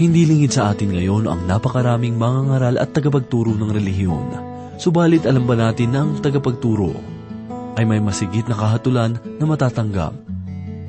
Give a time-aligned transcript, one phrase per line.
[0.00, 4.32] Hindi lingid sa atin ngayon ang napakaraming mga ngaral at tagapagturo ng relihiyon.
[4.80, 6.96] Subalit alam ba natin na ang tagapagturo
[7.76, 10.16] ay may masigit na kahatulan na matatanggap.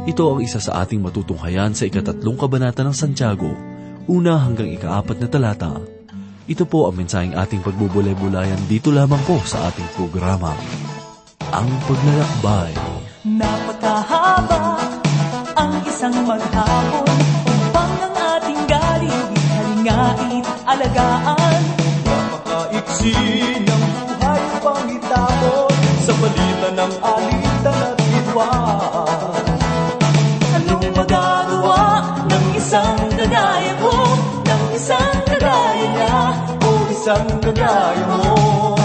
[0.07, 3.51] Ito ang isa sa ating matutunghayan sa ikatatlong kabanata ng Santiago,
[4.07, 5.75] una hanggang ikaapat na talata.
[6.47, 10.55] Ito po ang mensaheng ating pagbubulay-bulayan dito lamang po sa ating programa.
[11.51, 12.71] Ang Paglalakbay.
[13.27, 14.79] Napakahaba
[15.59, 17.10] ang isang maghapon
[20.71, 21.61] alagaan.
[22.07, 23.15] Napakaiksi
[23.59, 29.45] ng buhay upang itapon sa palitan ng alitan at bidwan.
[30.55, 31.83] Anong magagawa
[32.27, 33.95] ng isang kagaya ko,
[34.47, 36.19] ng isang kagaya niya?
[36.63, 38.80] O isang kagaya mo.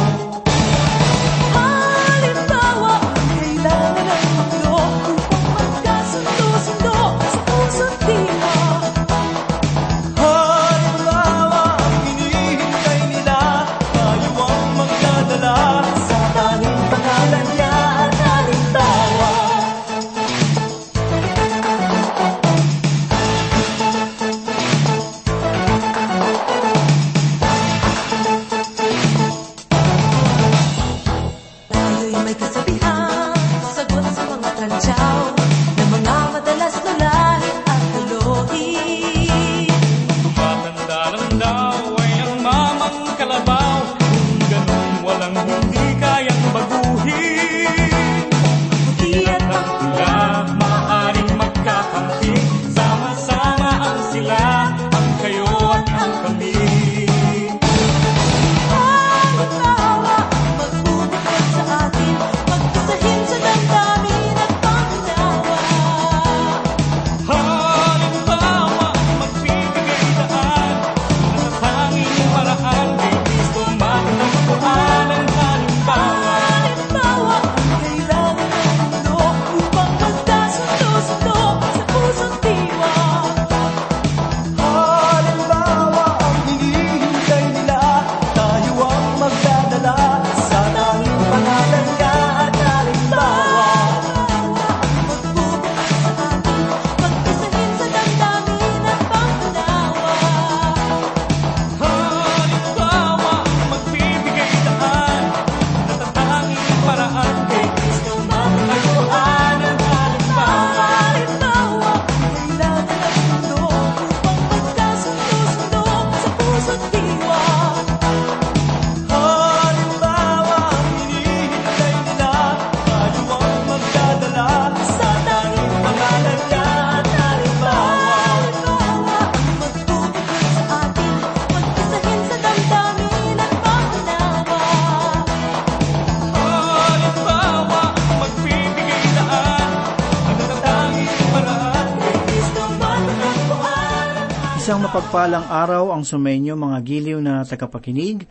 [144.96, 148.24] Mapagpalang araw ang sumenyo mga giliw na tagapakinig.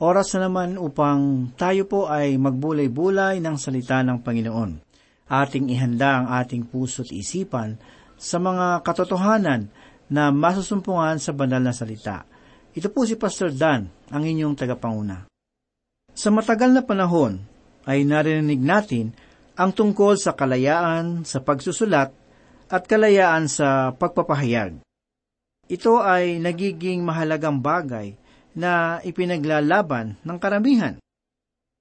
[0.00, 4.80] Oras na naman upang tayo po ay magbulay-bulay ng salita ng Panginoon.
[5.28, 7.76] Ating ihanda ang ating puso't isipan
[8.16, 9.68] sa mga katotohanan
[10.08, 12.24] na masusumpungan sa banal na salita.
[12.72, 15.28] Ito po si Pastor Dan, ang inyong tagapanguna.
[16.16, 17.44] Sa matagal na panahon
[17.84, 19.12] ay narinig natin
[19.52, 22.08] ang tungkol sa kalayaan sa pagsusulat
[22.72, 24.85] at kalayaan sa pagpapahayag.
[25.66, 28.14] Ito ay nagiging mahalagang bagay
[28.54, 30.94] na ipinaglalaban ng karamihan.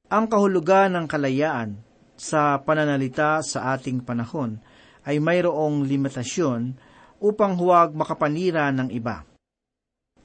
[0.10, 1.78] Ang kahulugan ng kalayaan
[2.18, 4.58] sa pananalita sa ating panahon
[5.06, 6.74] ay mayroong limitasyon
[7.22, 9.22] upang huwag makapanira ng iba.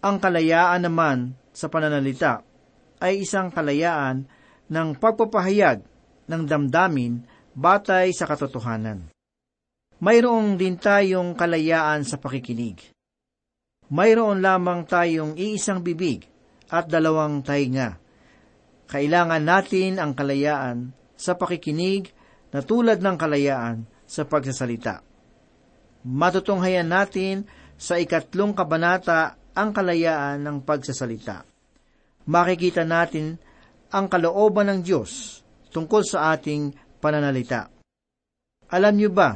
[0.00, 2.40] Ang kalayaan naman sa pananalita
[2.96, 4.24] ay isang kalayaan
[4.72, 5.84] ng pagpapahayag
[6.28, 7.20] ng damdamin
[7.52, 9.12] batay sa katotohanan.
[10.00, 12.99] Mayroong din tayong kalayaan sa pakikinig.
[13.90, 16.22] Mayroon lamang tayong iisang bibig
[16.70, 17.98] at dalawang tainga.
[18.86, 22.14] Kailangan natin ang kalayaan sa pakikinig
[22.54, 25.02] na tulad ng kalayaan sa pagsasalita.
[26.06, 31.42] Matutunghayan natin sa ikatlong kabanata ang kalayaan ng pagsasalita.
[32.30, 33.42] Makikita natin
[33.90, 35.42] ang kalooban ng Diyos
[35.74, 36.70] tungkol sa ating
[37.02, 37.66] pananalita.
[38.70, 39.34] Alam niyo ba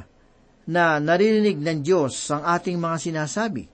[0.70, 3.73] na naririnig ng Diyos ang ating mga sinasabi?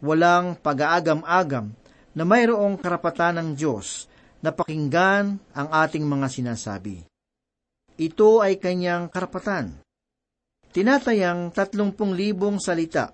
[0.00, 1.76] Walang pag-aagam-agam
[2.16, 4.08] na mayroong karapatan ng Diyos
[4.40, 7.04] na pakinggan ang ating mga sinasabi.
[8.00, 9.76] Ito ay kanyang karapatan.
[10.72, 13.12] Tinatayang tatlongpung libong salita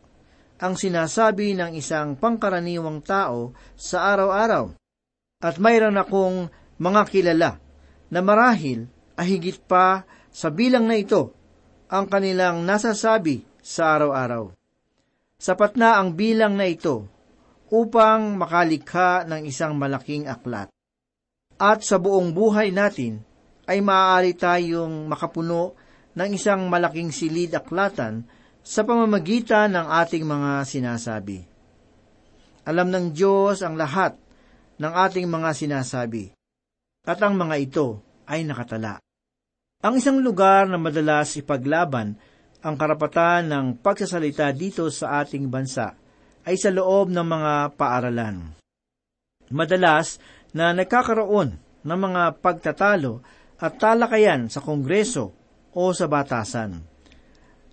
[0.57, 4.73] ang sinasabi ng isang pangkaraniwang tao sa araw-araw.
[5.43, 6.49] At mayroon akong
[6.81, 7.51] mga kilala
[8.09, 8.89] na marahil
[9.19, 11.33] ay higit pa sa bilang na ito
[11.91, 14.53] ang kanilang nasasabi sa araw-araw.
[15.37, 17.05] Sapat na ang bilang na ito
[17.69, 20.73] upang makalikha ng isang malaking aklat.
[21.61, 23.25] At sa buong buhay natin
[23.69, 25.77] ay maaari tayong makapuno
[26.17, 28.25] ng isang malaking silid aklatan
[28.65, 31.39] sa pamamagitan ng ating mga sinasabi.
[32.67, 34.19] Alam ng Diyos ang lahat
[34.81, 36.35] ng ating mga sinasabi,
[37.07, 37.87] at ang mga ito
[38.27, 38.99] ay nakatala.
[39.87, 42.19] Ang isang lugar na madalas ipaglaban
[42.67, 45.95] ang karapatan ng pagsasalita dito sa ating bansa
[46.43, 48.59] ay sa loob ng mga paaralan.
[49.55, 50.19] Madalas
[50.51, 51.55] na nagkakaroon
[51.87, 53.23] ng mga pagtatalo
[53.63, 55.31] at talakayan sa Kongreso
[55.71, 56.97] o sa batasan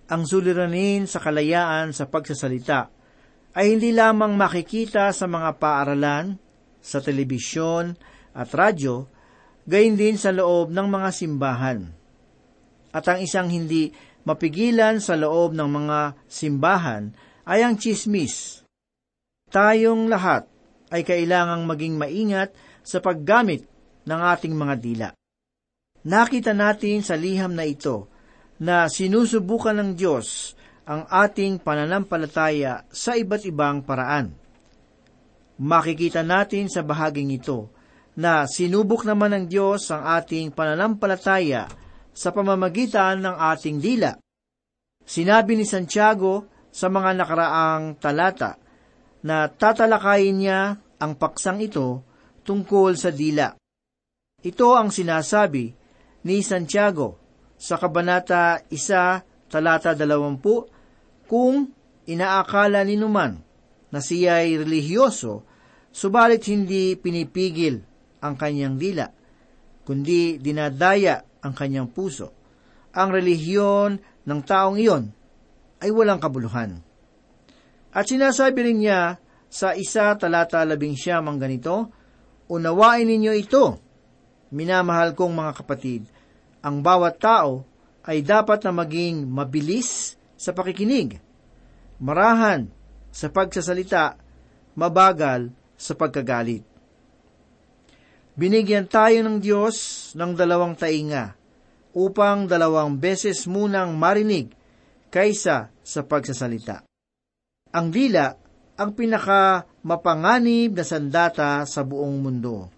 [0.04, 2.92] ang suliranin sa kalayaan sa pagsasalita
[3.54, 6.36] ay hindi lamang makikita sa mga paaralan,
[6.84, 7.96] sa telebisyon
[8.34, 9.08] at radyo,
[9.64, 11.80] gayon din sa loob ng mga simbahan.
[12.92, 13.94] At ang isang hindi
[14.24, 17.12] mapigilan sa loob ng mga simbahan
[17.44, 18.64] ay ang chismis.
[19.52, 20.48] Tayong lahat
[20.90, 22.50] ay kailangang maging maingat
[22.84, 23.64] sa paggamit
[24.04, 25.08] ng ating mga dila.
[26.04, 28.12] Nakita natin sa liham na ito
[28.60, 30.52] na sinusubukan ng Diyos
[30.84, 34.36] ang ating pananampalataya sa iba't ibang paraan.
[35.56, 37.72] Makikita natin sa bahaging ito
[38.14, 41.66] na sinubok naman ng Diyos ang ating pananampalataya
[42.14, 44.14] sa pamamagitan ng ating dila.
[45.04, 48.56] Sinabi ni Santiago sa mga nakaraang talata
[49.26, 50.60] na tatalakayin niya
[51.02, 52.06] ang paksang ito
[52.46, 53.52] tungkol sa dila.
[54.40, 55.74] Ito ang sinasabi
[56.24, 57.20] ni Santiago
[57.58, 61.72] sa Kabanata 1, talata 20, kung
[62.04, 63.40] inaakala ni numan
[63.88, 65.44] na siya ay relihiyoso,
[65.88, 67.80] subalit hindi pinipigil
[68.20, 69.06] ang kanyang dila,
[69.86, 72.32] kundi dinadaya ang kanyang puso.
[72.96, 75.12] Ang relihiyon ng taong iyon
[75.84, 76.80] ay walang kabuluhan.
[77.92, 79.20] At sinasabi rin niya
[79.52, 81.92] sa isa talata labing siyamang ganito,
[82.48, 83.64] Unawain ninyo ito,
[84.52, 86.02] minamahal kong mga kapatid,
[86.60, 87.64] ang bawat tao
[88.04, 91.20] ay dapat na maging mabilis sa pakikinig,
[92.00, 92.68] marahan
[93.08, 94.20] sa pagsasalita,
[94.76, 95.48] mabagal
[95.78, 96.73] sa pagkagalit.
[98.34, 101.38] Binigyan tayo ng Diyos ng dalawang tainga
[101.94, 104.50] upang dalawang beses munang marinig
[105.14, 106.82] kaysa sa pagsasalita.
[107.70, 108.34] Ang dila
[108.74, 112.74] ang pinaka mapanganib na sandata sa buong mundo.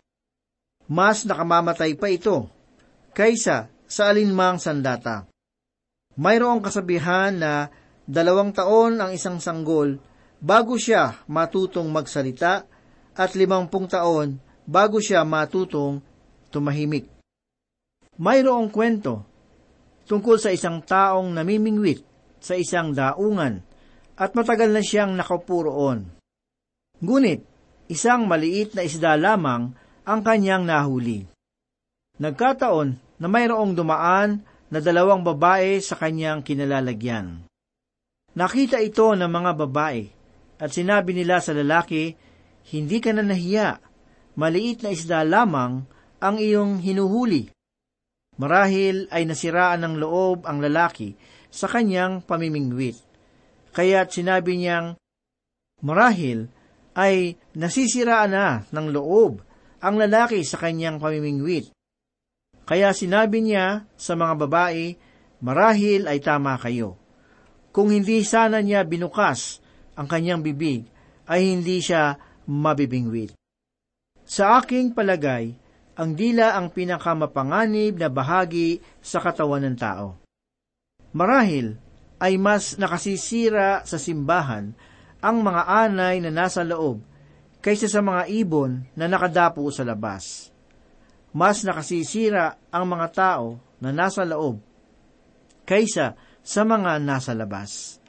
[0.93, 2.53] Mas nakamamatay pa ito
[3.17, 5.25] kaysa sa alinmang sandata.
[6.21, 7.73] Mayroong kasabihan na
[8.05, 9.97] dalawang taon ang isang sanggol
[10.37, 12.69] bago siya matutong magsalita
[13.17, 16.03] at limampung taon bago siya matutong
[16.51, 17.07] tumahimik.
[18.19, 19.23] Mayroong kwento
[20.11, 22.03] tungkol sa isang taong namimingwit
[22.43, 23.63] sa isang daungan
[24.17, 26.09] at matagal na siyang nakaupuroon.
[27.01, 27.45] Ngunit,
[27.93, 29.77] isang maliit na isda lamang
[30.07, 31.29] ang kanyang nahuli.
[32.17, 34.41] Nagkataon na mayroong dumaan
[34.73, 37.45] na dalawang babae sa kanyang kinalalagyan.
[38.37, 40.03] Nakita ito ng mga babae
[40.57, 42.17] at sinabi nila sa lalaki,
[42.67, 43.79] Hindi ka na nahiya,
[44.37, 45.85] maliit na isda lamang
[46.23, 47.51] ang iyong hinuhuli.
[48.37, 51.17] Marahil ay nasiraan ng loob ang lalaki
[51.49, 53.01] sa kanyang pamimingwit.
[53.73, 54.97] Kaya't sinabi niyang,
[55.81, 56.49] Marahil
[56.97, 59.41] ay nasisiraan na ng loob
[59.81, 61.77] ang lalaki sa kanyang pamimingwit
[62.67, 64.99] kaya sinabi niya sa mga babae,
[65.39, 66.99] marahil ay tama kayo.
[67.71, 69.63] Kung hindi sana niya binukas
[69.95, 70.83] ang kanyang bibig,
[71.31, 72.19] ay hindi siya
[72.51, 73.39] mabibingwit.
[74.27, 75.55] Sa aking palagay,
[75.97, 80.19] ang dila ang pinakamapanganib na bahagi sa katawan ng tao.
[81.17, 81.79] Marahil
[82.21, 84.77] ay mas nakasisira sa simbahan
[85.25, 87.01] ang mga anay na nasa loob
[87.65, 90.53] kaysa sa mga ibon na nakadapo sa labas
[91.37, 94.57] mas nakasisira ang mga tao na nasa loob
[95.69, 98.01] kaysa sa mga nasa labas.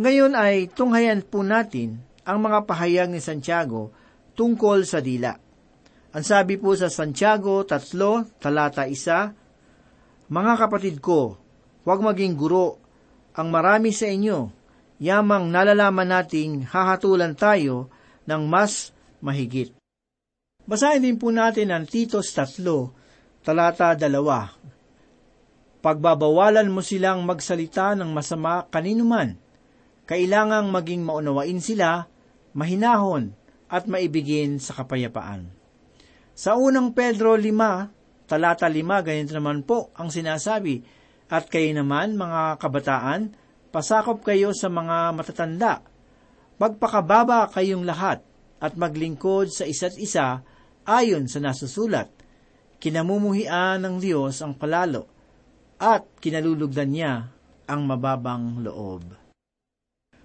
[0.00, 3.92] Ngayon ay tunghayan po natin ang mga pahayag ni Santiago
[4.38, 5.34] tungkol sa dila.
[6.14, 11.34] Ang sabi po sa Santiago 3, talata 1, Mga kapatid ko,
[11.82, 12.78] huwag maging guro
[13.34, 14.54] ang marami sa inyo,
[15.02, 17.90] yamang nalalaman nating hahatulan tayo
[18.30, 19.74] ng mas mahigit.
[20.66, 25.78] Basahin din po natin ang Titos 3, talata 2.
[25.78, 29.38] Pagbabawalan mo silang magsalita ng masama kaninuman,
[30.10, 32.10] kailangang maging maunawain sila,
[32.50, 33.37] mahinahon,
[33.68, 35.48] at maibigin sa kapayapaan.
[36.32, 40.84] Sa unang Pedro 5, talata 5, ganito naman po ang sinasabi,
[41.28, 43.36] At kayo naman, mga kabataan,
[43.68, 45.84] pasakop kayo sa mga matatanda.
[46.56, 48.24] Magpakababa kayong lahat
[48.58, 50.42] at maglingkod sa isa't isa
[50.88, 52.08] ayon sa nasusulat.
[52.78, 55.10] Kinamumuhian ng Diyos ang palalo
[55.78, 57.30] at kinalulugdan niya
[57.68, 59.04] ang mababang loob.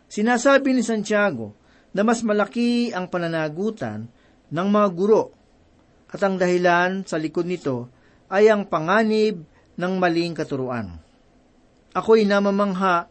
[0.07, 1.62] Sinasabi ni Santiago
[1.93, 4.09] na mas malaki ang pananagutan
[4.49, 5.33] ng mga guro
[6.09, 7.89] at ang dahilan sa likod nito
[8.29, 9.45] ay ang panganib
[9.77, 10.97] ng maling katuruan.
[11.93, 13.09] Ako'y namamangha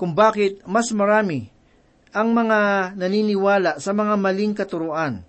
[0.00, 1.48] kung bakit mas marami
[2.12, 5.24] ang mga naniniwala sa mga maling katuruan.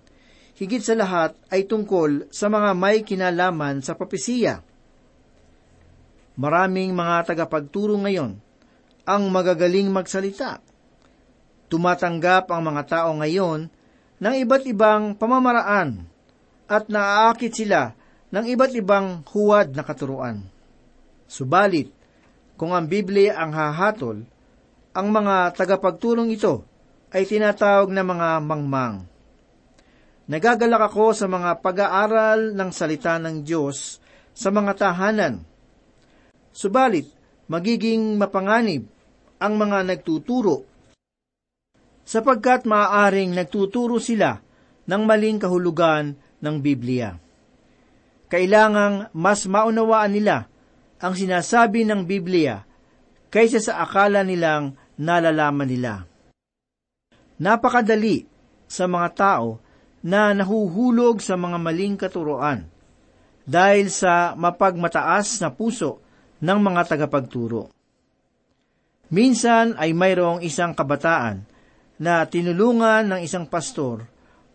[0.56, 4.64] Higit sa lahat ay tungkol sa mga may kinalaman sa papisiya.
[6.36, 8.40] Maraming mga tagapagturo ngayon
[9.04, 10.64] ang magagaling magsalita
[11.66, 13.66] Tumatanggap ang mga tao ngayon
[14.22, 16.06] ng iba't ibang pamamaraan
[16.70, 17.94] at naaakit sila
[18.30, 20.46] ng iba't ibang huwad na katuruan.
[21.26, 21.90] Subalit,
[22.54, 24.22] kung ang Biblia ang hahatol,
[24.96, 26.62] ang mga tagapagtulong ito
[27.10, 29.04] ay tinatawag na mga mangmang.
[30.26, 34.02] Nagagalak ako sa mga pag-aaral ng salita ng Diyos
[34.34, 35.42] sa mga tahanan.
[36.50, 37.06] Subalit,
[37.46, 38.86] magiging mapanganib
[39.38, 40.75] ang mga nagtuturo
[42.06, 44.38] sapagkat maaaring nagtuturo sila
[44.86, 47.18] ng maling kahulugan ng Biblia.
[48.30, 50.46] Kailangang mas maunawaan nila
[51.02, 52.62] ang sinasabi ng Biblia
[53.28, 56.06] kaysa sa akala nilang nalalaman nila.
[57.36, 58.24] Napakadali
[58.64, 59.60] sa mga tao
[60.00, 62.64] na nahuhulog sa mga maling katuroan
[63.46, 66.02] dahil sa mapagmataas na puso
[66.38, 67.70] ng mga tagapagturo.
[69.10, 71.46] Minsan ay mayroong isang kabataan
[71.96, 74.04] na tinulungan ng isang pastor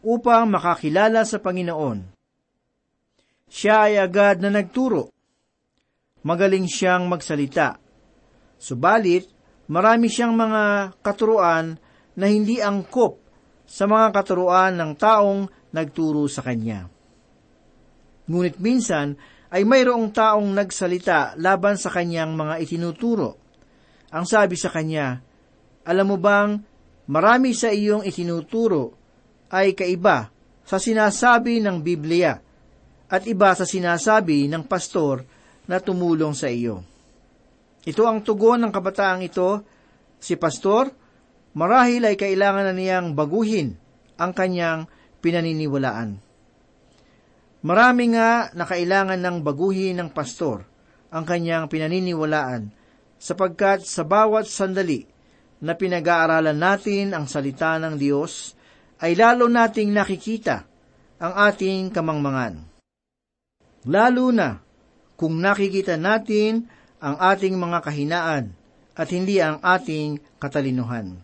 [0.02, 2.00] upang makakilala sa Panginoon.
[3.52, 5.12] Siya ay agad na nagturo.
[6.22, 7.82] Magaling siyang magsalita.
[8.62, 9.26] Subalit,
[9.68, 11.76] marami siyang mga katuruan
[12.16, 13.18] na hindi angkop
[13.66, 16.88] sa mga katuruan ng taong nagturo sa kanya.
[18.30, 19.18] Ngunit minsan
[19.52, 23.36] ay mayroong taong nagsalita laban sa kanyang mga itinuturo.
[24.16, 25.20] Ang sabi sa kanya,
[25.84, 26.71] Alam mo bang
[27.10, 28.94] marami sa iyong itinuturo
[29.50, 30.30] ay kaiba
[30.62, 32.38] sa sinasabi ng Biblia
[33.12, 35.28] at iba sa sinasabi ng pastor
[35.68, 36.80] na tumulong sa iyo.
[37.84, 39.68] Ito ang tugon ng kabataang ito,
[40.22, 40.88] si pastor,
[41.58, 43.76] marahil ay kailangan na niyang baguhin
[44.16, 44.88] ang kanyang
[45.20, 46.16] pinaniniwalaan.
[47.62, 50.64] Marami nga na kailangan ng baguhin ng pastor
[51.12, 52.72] ang kanyang pinaniniwalaan
[53.20, 55.11] sapagkat sa bawat sandali
[55.62, 58.58] na pinag-aaralan natin ang salita ng Diyos,
[59.02, 60.66] ay lalo nating nakikita
[61.22, 62.66] ang ating kamangmangan.
[63.86, 64.58] Lalo na
[65.18, 66.66] kung nakikita natin
[66.98, 68.46] ang ating mga kahinaan
[68.98, 71.18] at hindi ang ating katalinuhan.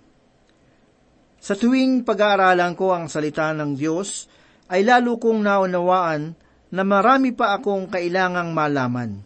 [1.38, 4.26] Sa tuwing pag-aaralan ko ang salita ng Diyos,
[4.70, 6.34] ay lalo kong naunawaan
[6.74, 9.22] na marami pa akong kailangang malaman.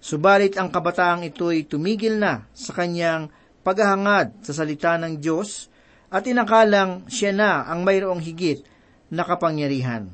[0.00, 5.68] Subalit ang kabataang ito'y tumigil na sa kanyang paghahangad sa salita ng Diyos
[6.10, 8.66] at inakalang siya na ang mayroong higit
[9.12, 10.10] na kapangyarihan.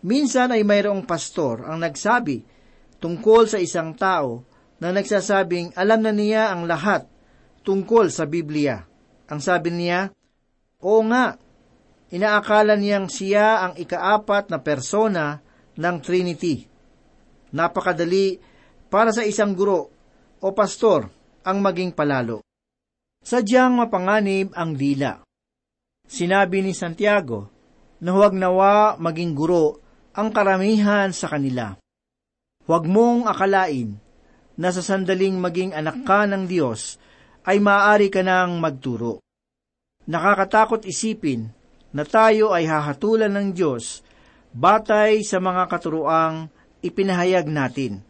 [0.00, 2.44] Minsan ay mayroong pastor ang nagsabi
[3.00, 4.44] tungkol sa isang tao
[4.80, 7.04] na nagsasabing alam na niya ang lahat
[7.64, 8.80] tungkol sa Biblia.
[9.28, 10.08] Ang sabi niya,
[10.80, 11.36] Oo nga,
[12.08, 15.44] inaakala niyang siya ang ikaapat na persona
[15.76, 16.64] ng Trinity.
[17.52, 18.40] Napakadali
[18.88, 19.92] para sa isang guro
[20.40, 22.44] o pastor ang maging palalo.
[23.20, 25.20] Sadyang mapanganib ang dila.
[26.08, 27.52] Sinabi ni Santiago
[28.00, 29.78] na huwag nawa maging guro
[30.16, 31.76] ang karamihan sa kanila.
[32.64, 33.94] Huwag mong akalain
[34.56, 36.96] na sa sandaling maging anak ka ng Diyos
[37.44, 39.22] ay maaari ka nang magturo.
[40.08, 41.52] Nakakatakot isipin
[41.94, 44.02] na tayo ay hahatulan ng Diyos
[44.50, 46.50] batay sa mga katuruang
[46.82, 48.02] ipinahayag natin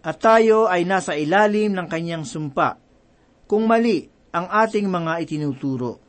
[0.00, 2.80] at tayo ay nasa ilalim ng kanyang sumpa
[3.44, 6.00] kung mali ang ating mga itinuturo.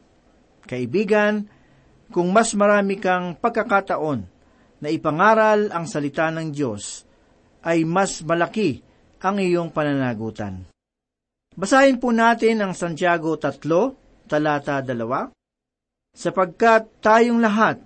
[0.64, 1.44] Kaibigan,
[2.12, 4.20] kung mas marami kang pagkakataon
[4.84, 7.04] na ipangaral ang salita ng Diyos,
[7.66, 8.82] ay mas malaki
[9.22, 10.66] ang iyong pananagutan.
[11.52, 16.16] Basahin po natin ang Santiago 3, talata 2.
[16.16, 17.84] Sapagkat tayong lahat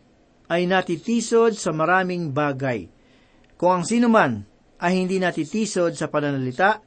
[0.49, 2.85] ay natitisod sa maraming bagay.
[3.57, 4.45] Kung ang sino man
[4.85, 6.77] ay hindi natitisod sa pananalita,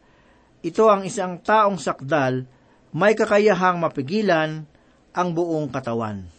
[0.62, 2.46] ito ang isang taong sakdal
[2.94, 4.62] may kakayahang mapigilan
[5.10, 6.30] ang buong katawan.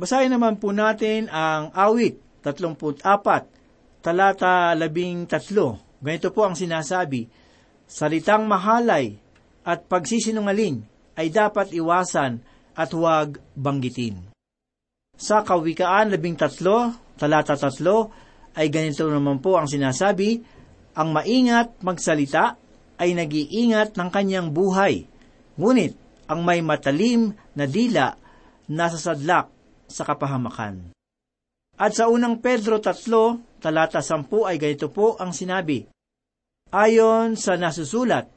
[0.00, 6.00] Basahin naman po natin ang awit 34, talata 13.
[6.00, 7.28] Ganito po ang sinasabi,
[7.84, 9.18] Salitang mahalay
[9.66, 10.80] at pagsisinungaling
[11.20, 12.40] ay dapat iwasan
[12.72, 14.32] at huwag banggitin.
[15.20, 18.29] Sa Kawikaan 13, talata 3,
[18.60, 20.44] ay ganito naman po ang sinasabi,
[20.92, 22.60] ang maingat magsalita
[23.00, 25.08] ay nag-iingat ng kanyang buhay,
[25.56, 25.96] ngunit
[26.28, 28.12] ang may matalim na dila
[28.68, 29.48] nasa sadlak
[29.88, 30.92] sa kapahamakan.
[31.80, 35.88] At sa unang Pedro 3, talata 10 ay ganito po ang sinabi,
[36.68, 38.28] Ayon sa nasusulat,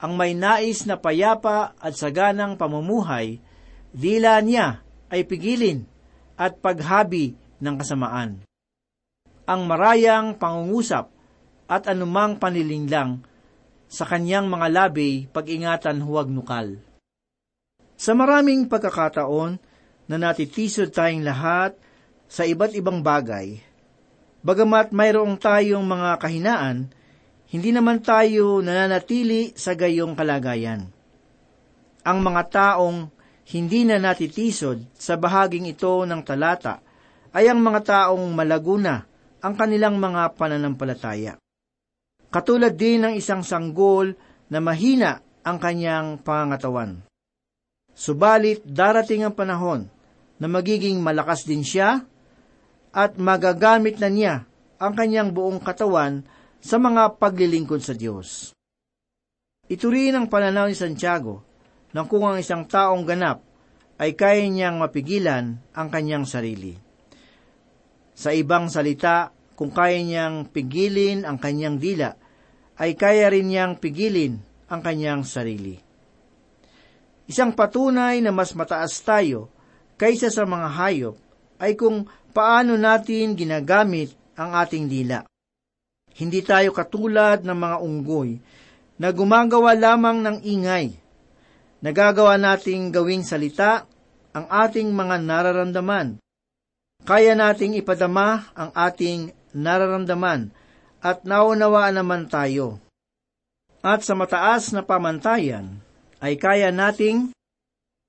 [0.00, 3.44] ang may nais na payapa at saganang pamumuhay,
[3.92, 4.80] dila niya
[5.12, 5.84] ay pigilin
[6.40, 8.47] at paghabi ng kasamaan.
[9.48, 11.08] Ang marayang pangungusap
[11.72, 13.24] at anumang panilinglang
[13.88, 16.76] sa kanyang mga labi pag-ingatan huwag nukal.
[17.96, 19.56] Sa maraming pagkakataon
[20.04, 21.72] na natitisod tayong lahat
[22.28, 23.56] sa iba't ibang bagay,
[24.44, 26.92] bagamat mayroong tayong mga kahinaan,
[27.48, 30.92] hindi naman tayo nananatili sa gayong kalagayan.
[32.04, 33.08] Ang mga taong
[33.48, 36.84] hindi na natitisod sa bahaging ito ng talata
[37.32, 37.80] ay ang mga
[38.12, 39.07] taong malaguna
[39.42, 41.38] ang kanilang mga pananampalataya.
[42.28, 44.12] Katulad din ng isang sanggol
[44.52, 47.00] na mahina ang kanyang pangatawan.
[47.96, 49.88] Subalit darating ang panahon
[50.38, 52.04] na magiging malakas din siya
[52.94, 54.34] at magagamit na niya
[54.78, 56.22] ang kanyang buong katawan
[56.62, 58.54] sa mga paglilingkod sa Diyos.
[59.68, 61.44] Ito rin ang pananaw ni Santiago
[61.92, 63.44] na kung ang isang taong ganap
[63.98, 66.87] ay kaya niyang mapigilan ang kanyang sarili.
[68.18, 72.18] Sa ibang salita, kung kaya niyang pigilin ang kanyang dila,
[72.82, 75.78] ay kaya rin niyang pigilin ang kanyang sarili.
[77.30, 79.54] Isang patunay na mas mataas tayo
[79.94, 81.14] kaysa sa mga hayop
[81.62, 85.22] ay kung paano natin ginagamit ang ating dila.
[86.18, 88.30] Hindi tayo katulad ng mga unggoy
[88.98, 90.90] na gumagawa lamang ng ingay.
[91.78, 93.86] Nagagawa nating gawing salita
[94.34, 96.18] ang ating mga nararamdaman.
[97.04, 100.50] Kaya nating ipadama ang ating nararamdaman
[100.98, 102.82] at naunawaan naman tayo.
[103.80, 105.78] At sa mataas na pamantayan,
[106.18, 107.30] ay kaya nating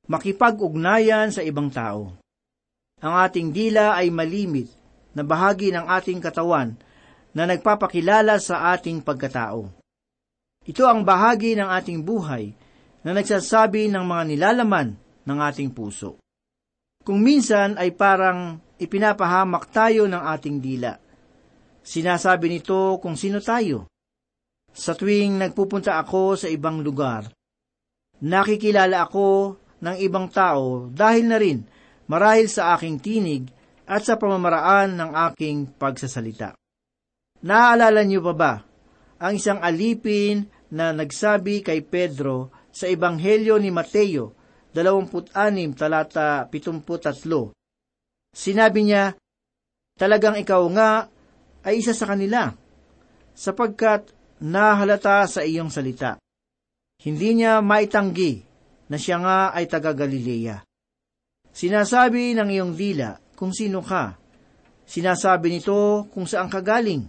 [0.10, 2.17] makipag-ugnayan sa ibang tao.
[2.99, 4.67] Ang ating dila ay malimit
[5.13, 6.73] na bahagi ng ating katawan
[7.32, 9.69] na nagpapakilala sa ating pagkatao.
[10.65, 12.52] Ito ang bahagi ng ating buhay
[13.06, 16.19] na nagsasabi ng mga nilalaman ng ating puso.
[17.06, 20.96] Kung minsan ay parang ipinapahamak tayo ng ating dila.
[21.84, 23.92] Sinasabi nito kung sino tayo.
[24.72, 27.28] Sa tuwing nagpupunta ako sa ibang lugar,
[28.20, 31.63] Nakikilala ako ng ibang tao dahil na rin
[32.12, 33.48] marahil sa aking tinig
[33.88, 36.52] at sa pamamaraan ng aking pagsasalita.
[37.39, 38.54] Naaalala niyo pa ba
[39.24, 44.36] ang isang alipin na nagsabi kay Pedro sa Ebanghelyo ni Mateo,
[44.76, 47.56] 26 talata 73.
[48.39, 49.19] Sinabi niya,
[49.99, 51.12] Talagang ikaw nga
[51.67, 52.56] ay isa sa kanila,
[53.36, 56.15] sapagkat nahalata sa iyong salita.
[57.04, 58.39] Hindi niya maitanggi
[58.88, 60.63] na siya nga ay taga Galilea.
[61.52, 64.15] Sinasabi ng iyong dila kung sino ka.
[64.88, 67.04] Sinasabi nito kung saan ka galing.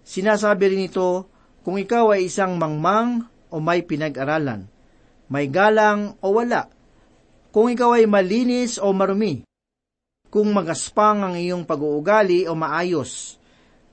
[0.00, 1.28] Sinasabi rin ito
[1.60, 4.64] kung ikaw ay isang mangmang o may pinag-aralan,
[5.28, 6.66] may galang o wala,
[7.52, 9.45] kung ikaw ay malinis o marumi,
[10.30, 13.38] kung magaspang ang iyong pag-uugali o maayos,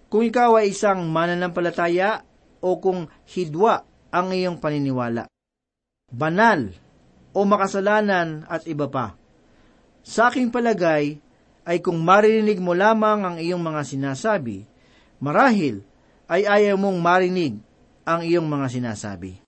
[0.10, 2.22] kung ikaw ay isang mananampalataya
[2.62, 3.82] o kung hidwa
[4.13, 5.26] ang iyong paniniwala.
[6.13, 6.69] Banal
[7.34, 9.17] o makasalanan at iba pa.
[10.06, 11.17] Sa aking palagay
[11.65, 14.67] ay kung marinig mo lamang ang iyong mga sinasabi,
[15.17, 15.82] marahil
[16.30, 17.58] ay ayaw mong marinig
[18.04, 19.39] ang iyong mga sinasabi.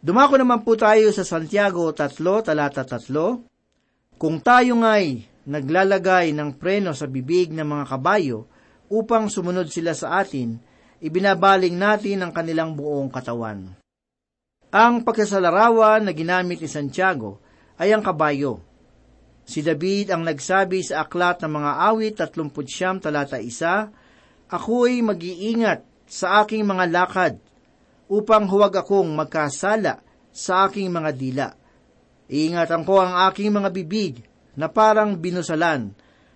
[0.00, 4.16] Dumako naman po tayo sa Santiago 3, talata 3.
[4.16, 8.50] Kung tayo nga'y naglalagay ng preno sa bibig ng mga kabayo
[8.90, 10.58] upang sumunod sila sa atin,
[10.98, 13.74] ibinabaling natin ang kanilang buong katawan.
[14.74, 17.38] Ang pagkasalarawan na ginamit ni Santiago
[17.78, 18.60] ay ang kabayo.
[19.46, 26.42] Si David ang nagsabi sa aklat ng mga awit 39 talata 1, Ako'y mag-iingat sa
[26.42, 27.34] aking mga lakad
[28.10, 31.48] upang huwag akong magkasala sa aking mga dila.
[32.26, 34.22] Iingatan ko ang aking mga bibig
[34.56, 35.92] na parang binusalan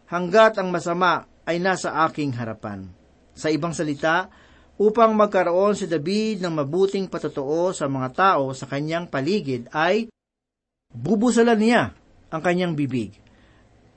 [0.07, 2.87] hanggat ang masama ay nasa aking harapan.
[3.33, 4.29] Sa ibang salita,
[4.81, 10.09] upang magkaroon si David ng mabuting patotoo sa mga tao sa kanyang paligid ay
[10.89, 11.93] bubusalan niya
[12.33, 13.13] ang kanyang bibig.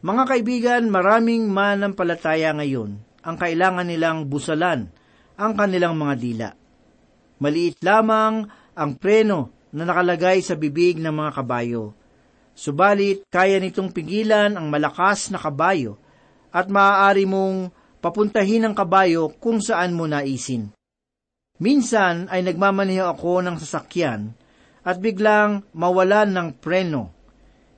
[0.04, 4.92] Mga kaibigan, maraming manampalataya ngayon ang kailangan nilang busalan
[5.40, 6.50] ang kanilang mga dila.
[7.40, 8.44] Maliit lamang
[8.76, 11.96] ang preno na nakalagay sa bibig ng mga kabayo.
[12.54, 15.98] Subalit, kaya nitong pigilan ang malakas na kabayo
[16.54, 20.70] at maaari mong papuntahin ang kabayo kung saan mo naisin.
[21.58, 24.38] Minsan ay nagmamaneho ako ng sasakyan
[24.86, 27.13] at biglang mawalan ng preno.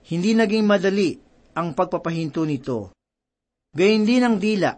[0.06, 1.16] Hindi naging madali
[1.56, 2.92] ang pagpapahinto nito.
[3.72, 4.76] Gayun din ang dila.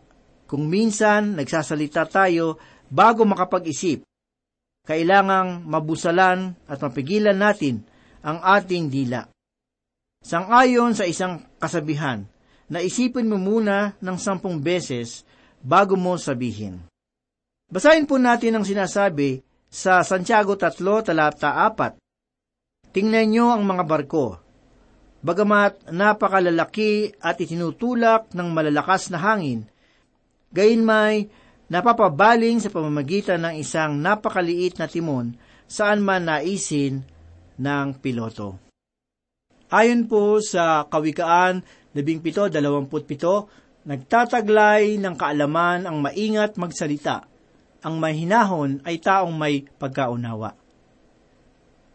[0.47, 2.57] Kung minsan nagsasalita tayo
[2.87, 4.07] bago makapag-isip,
[4.87, 7.83] kailangang mabusalan at mapigilan natin
[8.23, 9.27] ang ating dila.
[10.23, 12.27] Sangayon sa isang kasabihan,
[12.67, 15.23] na isipin mo muna ng sampung beses
[15.63, 16.83] bago mo sabihin.
[17.67, 20.75] Basahin po natin ang sinasabi sa Santiago 3,
[21.11, 21.99] talata 4.
[22.91, 24.39] Tingnan nyo ang mga barko.
[25.23, 29.67] Bagamat napakalalaki at itinutulak ng malalakas na hangin,
[30.53, 31.27] gayon may
[31.67, 35.35] napapabaling sa pamamagitan ng isang napakaliit na timon
[35.67, 37.03] saan man naisin
[37.59, 38.66] ng piloto.
[39.67, 41.59] Ayon po sa Kawikaan
[41.91, 42.55] 17.27,
[43.83, 47.27] nagtataglay ng kaalaman ang maingat magsalita.
[47.83, 50.55] Ang mahinahon ay taong may pagkaunawa.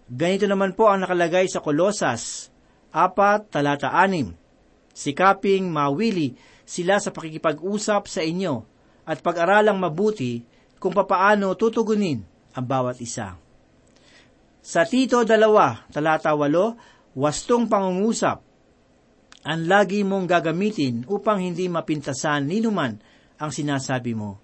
[0.04, 2.52] Ganito naman po ang nakalagay sa Kolosas
[2.92, 4.92] 4, talata 6.
[4.92, 6.36] Sikaping mawili
[6.68, 8.68] sila sa pakikipag-usap sa inyo
[9.08, 10.44] at pag-aralang mabuti
[10.76, 12.20] kung papaano tutugunin
[12.52, 13.40] ang bawat isa.
[14.60, 15.40] Sa Tito 2,
[15.88, 18.40] talata 8, wastong pangungusap,
[19.42, 22.94] ang lagi mong gagamitin upang hindi mapintasan ninuman
[23.42, 24.38] ang sinasabi mo.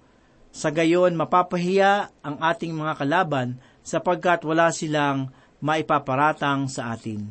[0.50, 5.30] Sa gayon, mapapahiya ang ating mga kalaban sapagkat wala silang
[5.62, 7.30] maipaparatang sa atin.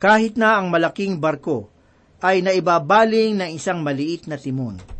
[0.00, 1.68] Kahit na ang malaking barko
[2.24, 4.96] ay naibabaling ng isang maliit na timon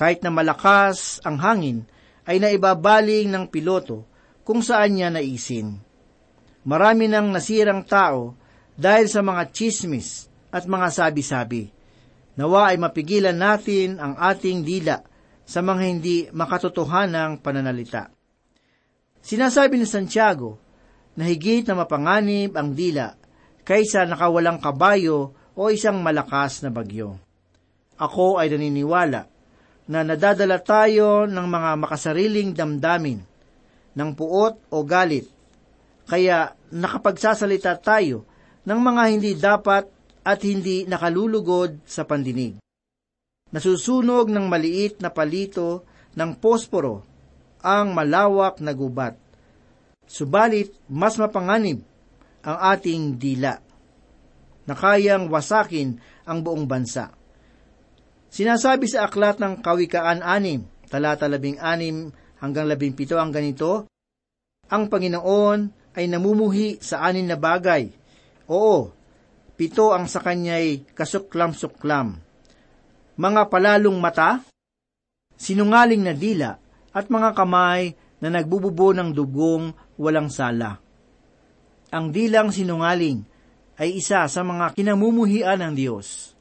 [0.00, 1.84] kahit na malakas ang hangin,
[2.24, 4.08] ay naibabaling ng piloto
[4.48, 5.76] kung saan niya naisin.
[6.64, 8.32] Marami nang nasirang tao
[8.80, 11.68] dahil sa mga chismis at mga sabi-sabi.
[12.40, 15.04] Nawa ay mapigilan natin ang ating dila
[15.44, 18.08] sa mga hindi makatotohanang pananalita.
[19.20, 20.56] Sinasabi ni Santiago
[21.12, 23.12] na higit na mapanganib ang dila
[23.68, 27.20] kaysa nakawalang kabayo o isang malakas na bagyo.
[28.00, 29.28] Ako ay naniniwala
[29.92, 33.20] na nadadala tayo ng mga makasariling damdamin,
[33.92, 35.28] ng puot o galit.
[36.06, 38.29] Kaya nakapagsasalita tayo
[38.70, 39.90] ng mga hindi dapat
[40.22, 42.62] at hindi nakalulugod sa pandinig.
[43.50, 45.82] Nasusunog ng maliit na palito
[46.14, 47.02] ng posporo
[47.66, 49.18] ang malawak na gubat.
[50.06, 51.82] Subalit, mas mapanganib
[52.46, 53.58] ang ating dila
[54.70, 57.10] na kayang wasakin ang buong bansa.
[58.30, 63.90] Sinasabi sa aklat ng Kawikaan 6, talata 16 hanggang 17 ang ganito,
[64.70, 65.58] Ang Panginoon
[65.98, 67.99] ay namumuhi sa anin na bagay.
[68.50, 68.90] Oo,
[69.54, 72.18] pito ang sa kanya'y kasuklam-suklam.
[73.14, 74.42] Mga palalong mata,
[75.38, 76.58] sinungaling na dila,
[76.90, 80.82] at mga kamay na nagbububo ng dugong walang sala.
[81.94, 83.22] Ang dilang sinungaling
[83.78, 86.34] ay isa sa mga kinamumuhian ng Diyos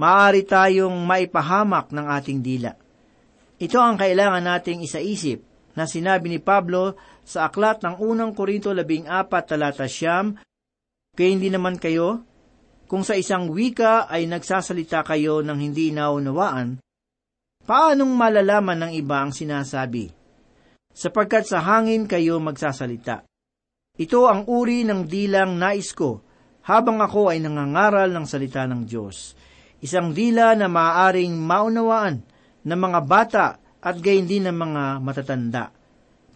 [0.00, 2.72] maaari tayong maipahamak ng ating dila.
[3.60, 5.44] Ito ang kailangan nating isaisip
[5.76, 10.40] na sinabi ni Pablo sa aklat ng unang Korinto 14 talata siyam,
[11.16, 12.22] kaya hindi naman kayo,
[12.90, 16.82] kung sa isang wika ay nagsasalita kayo ng hindi naunawaan,
[17.66, 20.10] paanong malalaman ng iba ang sinasabi?
[20.90, 23.22] Sapagkat sa hangin kayo magsasalita.
[23.94, 26.18] Ito ang uri ng dilang nais ko
[26.66, 29.38] habang ako ay nangangaral ng salita ng Diyos
[29.80, 32.20] isang dila na maaaring maunawaan
[32.60, 33.46] ng mga bata
[33.80, 35.72] at gayon din ng mga matatanda.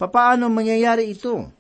[0.00, 1.52] Papaano mangyayari ito?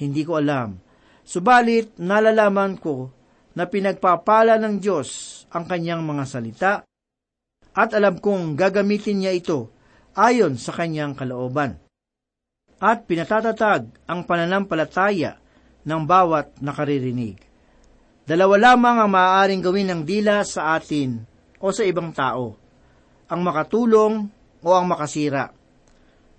[0.00, 0.80] Hindi ko alam.
[1.28, 3.12] Subalit, nalalaman ko
[3.52, 6.72] na pinagpapala ng Diyos ang kanyang mga salita
[7.76, 9.68] at alam kong gagamitin niya ito
[10.16, 11.76] ayon sa kanyang kalooban.
[12.80, 15.36] At pinatatatag ang pananampalataya
[15.84, 17.36] ng bawat nakaririnig.
[18.24, 21.20] Dalawa lamang ang maaaring gawin ng dila sa atin
[21.60, 22.56] o sa ibang tao.
[23.28, 24.14] Ang makatulong
[24.64, 25.52] o ang makasira.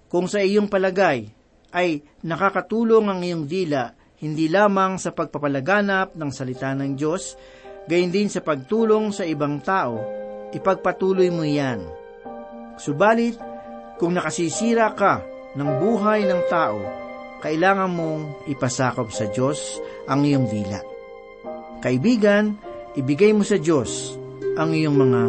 [0.10, 1.30] Kung sa iyong palagay
[1.78, 7.40] ay nakakatulong ang iyong dila hindi lamang sa pagpapalaganap ng salita ng Diyos,
[7.88, 10.00] gayon din sa pagtulong sa ibang tao,
[10.52, 11.80] ipagpatuloy mo yan.
[12.76, 13.40] Subalit,
[14.00, 15.24] kung nakasisira ka
[15.56, 16.80] ng buhay ng tao,
[17.40, 20.80] kailangan mong ipasakop sa Diyos ang iyong dila.
[21.80, 22.60] Kaibigan,
[23.00, 24.16] ibigay mo sa Diyos
[24.60, 25.22] ang iyong mga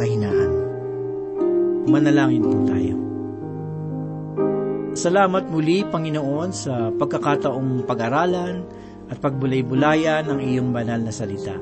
[0.00, 0.52] kahinaan.
[1.88, 3.07] Manalangin po tayo.
[4.98, 8.66] Salamat muli, Panginoon, sa pagkakataong pag-aralan
[9.06, 11.54] at pagbulay-bulayan ng iyong banal na salita.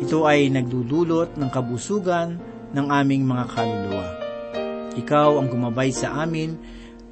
[0.00, 2.40] Ito ay nagdudulot ng kabusugan
[2.72, 4.08] ng aming mga kaluluwa.
[4.96, 6.56] Ikaw ang gumabay sa amin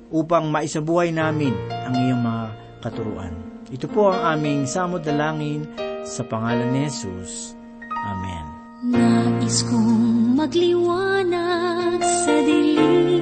[0.09, 2.45] upang maisabuhay namin ang iyong mga
[2.81, 3.37] katuruan.
[3.69, 5.69] Ito po ang aming samod dalangin
[6.09, 7.53] sa pangalan ni Jesus.
[7.93, 8.45] Amen.
[8.88, 13.22] Nais kong magliwanag sa dilim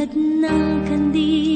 [0.00, 1.49] tulad ng kandila.